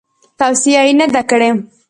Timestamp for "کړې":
1.29-1.49